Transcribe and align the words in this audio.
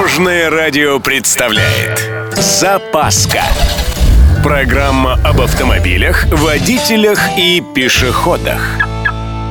Дорожное 0.00 0.48
радио 0.48 0.98
представляет 0.98 2.08
Запаска 2.34 3.42
Программа 4.42 5.20
об 5.22 5.42
автомобилях, 5.42 6.24
водителях 6.32 7.18
и 7.36 7.62
пешеходах 7.74 8.62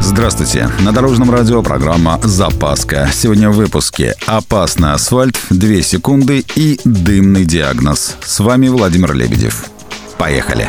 Здравствуйте. 0.00 0.68
На 0.80 0.92
Дорожном 0.92 1.30
радио 1.30 1.62
программа 1.62 2.20
«Запаска». 2.22 3.08
Сегодня 3.10 3.48
в 3.48 3.54
выпуске 3.54 4.16
«Опасный 4.26 4.92
асфальт», 4.92 5.34
«2 5.50 5.80
секунды» 5.80 6.44
и 6.54 6.78
«Дымный 6.84 7.46
диагноз». 7.46 8.18
С 8.22 8.38
вами 8.40 8.68
Владимир 8.68 9.14
Лебедев. 9.14 9.64
Поехали. 10.18 10.68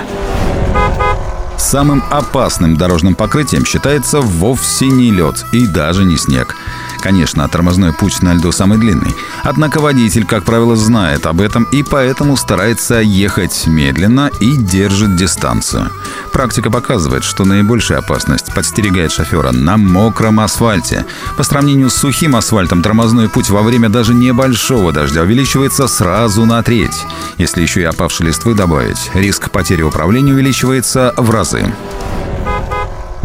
Самым 1.58 2.02
опасным 2.10 2.78
дорожным 2.78 3.14
покрытием 3.14 3.66
считается 3.66 4.22
вовсе 4.22 4.86
не 4.86 5.12
лед 5.12 5.46
и 5.52 5.68
даже 5.68 6.06
не 6.06 6.16
снег. 6.18 6.56
Конечно, 7.06 7.48
тормозной 7.48 7.94
путь 7.94 8.24
на 8.24 8.34
льду 8.34 8.52
самый 8.52 8.80
длинный. 8.80 9.14
Однако 9.44 9.80
водитель, 9.80 10.26
как 10.26 10.44
правило, 10.44 10.76
знает 10.76 11.28
об 11.28 11.40
этом 11.40 11.66
и 11.66 11.84
поэтому 11.84 12.36
старается 12.36 12.96
ехать 12.96 13.68
медленно 13.68 14.32
и 14.40 14.58
держит 14.58 15.16
дистанцию. 15.16 15.92
Практика 16.34 16.72
показывает, 16.72 17.24
что 17.24 17.46
наибольшая 17.46 18.00
опасность 18.00 18.52
подстерегает 18.56 19.12
шофера 19.12 19.52
на 19.52 19.78
мокром 19.78 20.40
асфальте. 20.40 21.06
По 21.38 21.44
сравнению 21.44 21.92
с 21.92 21.96
сухим 21.96 22.36
асфальтом 22.36 22.82
тормозной 22.82 23.30
путь 23.30 23.52
во 23.52 23.62
время 23.62 23.90
даже 23.90 24.16
небольшого 24.16 24.92
дождя 24.92 25.22
увеличивается 25.22 25.88
сразу 25.88 26.48
на 26.48 26.64
треть. 26.64 27.06
Если 27.38 27.62
еще 27.62 27.82
и 27.82 27.84
опавшие 27.84 28.30
листвы 28.30 28.56
добавить, 28.56 29.12
риск 29.14 29.52
потери 29.52 29.84
управления 29.84 30.34
увеличивается 30.34 31.14
в 31.18 31.30
разы. 31.30 31.72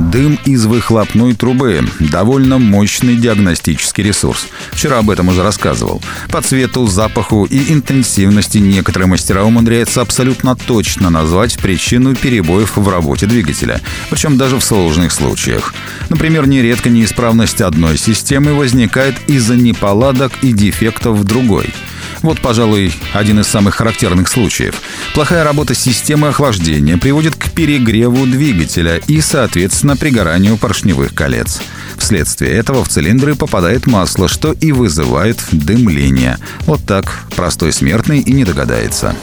Дым 0.01 0.39
из 0.47 0.65
выхлопной 0.65 1.35
трубы– 1.35 1.85
довольно 2.01 2.59
мощный 2.59 3.17
диагностический 3.17 4.03
ресурс. 4.03 4.47
Вчера 4.73 4.99
об 4.99 5.11
этом 5.11 5.29
уже 5.29 5.43
рассказывал. 5.43 6.03
По 6.31 6.41
цвету, 6.41 6.87
запаху 6.87 7.45
и 7.45 7.71
интенсивности 7.71 8.57
некоторые 8.59 9.09
мастера 9.09 9.45
умудряются 9.45 10.01
абсолютно 10.01 10.57
точно 10.57 11.11
назвать 11.11 11.59
причину 11.59 12.17
перебоев 12.17 12.79
в 12.79 12.89
работе 12.89 13.27
двигателя. 13.27 13.83
Причем 14.09 14.39
даже 14.39 14.57
в 14.57 14.65
сложных 14.65 15.13
случаях. 15.13 15.75
Например, 16.09 16.49
нередко 16.49 16.89
неисправность 16.89 17.61
одной 17.61 17.99
системы 17.99 18.55
возникает 18.55 19.17
из-за 19.27 19.55
неполадок 19.55 20.33
и 20.41 20.55
дефектов 20.55 21.19
в 21.19 21.25
другой– 21.25 21.75
вот, 22.23 22.41
пожалуй, 22.41 22.93
один 23.13 23.41
из 23.41 23.47
самых 23.47 23.77
характерных 23.77 24.29
случаев. 24.29 24.81
Плохая 25.15 25.45
работа 25.45 25.75
системы 25.75 26.29
охлаждения 26.29 26.99
приводит 26.99 27.35
к 27.35 27.51
перегреву 27.51 28.27
двигателя 28.27 29.01
и, 29.07 29.21
соответственно, 29.21 29.97
пригоранию 29.97 30.57
поршневых 30.57 31.15
колец. 31.15 31.61
Вследствие 31.97 32.53
этого 32.53 32.85
в 32.85 32.89
цилиндры 32.89 33.35
попадает 33.35 33.87
масло, 33.87 34.29
что 34.29 34.53
и 34.53 34.73
вызывает 34.73 35.39
дымление. 35.53 36.39
Вот 36.61 36.81
так 36.87 37.25
простой 37.37 37.73
смертный 37.73 38.21
и 38.21 38.33
не 38.33 38.45
догадается. 38.45 39.17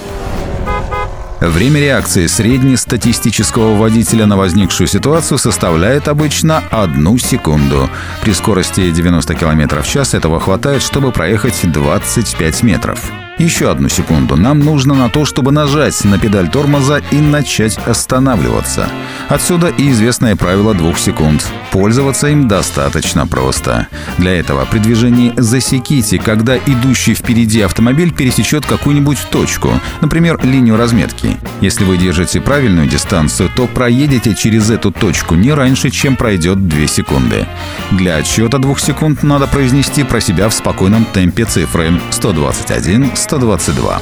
Время 1.47 1.79
реакции 1.79 2.27
среднестатистического 2.27 3.77
водителя 3.77 4.25
на 4.25 4.35
возникшую 4.35 4.87
ситуацию 4.87 5.37
составляет 5.37 6.09
обычно 6.09 6.61
одну 6.69 7.17
секунду. 7.17 7.89
При 8.21 8.33
скорости 8.33 8.91
90 8.91 9.33
км 9.33 9.81
в 9.81 9.87
час 9.87 10.13
этого 10.13 10.41
хватает, 10.41 10.81
чтобы 10.81 11.13
проехать 11.13 11.61
25 11.63 12.63
метров. 12.63 12.99
Еще 13.37 13.71
одну 13.71 13.87
секунду 13.87 14.35
нам 14.35 14.59
нужно 14.59 14.93
на 14.93 15.09
то, 15.09 15.23
чтобы 15.23 15.51
нажать 15.51 16.03
на 16.03 16.19
педаль 16.19 16.49
тормоза 16.49 17.01
и 17.11 17.21
начать 17.21 17.77
останавливаться. 17.77 18.89
Отсюда 19.29 19.67
и 19.67 19.89
известное 19.91 20.35
правило 20.37 20.73
двух 20.73 20.97
секунд. 20.97 21.45
Пользоваться 21.71 22.27
им 22.27 22.47
достаточно 22.47 23.27
просто. 23.27 23.87
Для 24.17 24.39
этого 24.39 24.65
при 24.65 24.79
движении 24.79 25.33
засеките, 25.35 26.17
когда 26.17 26.57
идущий 26.57 27.13
впереди 27.13 27.61
автомобиль 27.61 28.13
пересечет 28.13 28.65
какую-нибудь 28.65 29.19
точку, 29.29 29.69
например, 30.01 30.39
линию 30.43 30.77
разметки. 30.77 31.37
Если 31.59 31.83
вы 31.83 31.97
держите 31.97 32.39
правильную 32.39 32.87
дистанцию, 32.87 33.49
то 33.53 33.67
проедете 33.67 34.33
через 34.33 34.69
эту 34.69 34.91
точку 34.91 35.35
не 35.35 35.51
раньше, 35.51 35.89
чем 35.89 36.15
пройдет 36.15 36.67
2 36.67 36.87
секунды. 36.87 37.45
Для 37.91 38.15
отсчета 38.15 38.59
двух 38.59 38.79
секунд 38.79 39.23
надо 39.23 39.47
произнести 39.47 40.03
про 40.03 40.21
себя 40.21 40.47
в 40.47 40.53
спокойном 40.53 41.03
темпе 41.03 41.43
цифры 41.43 41.99
121, 42.11 43.11
122. 43.15 44.01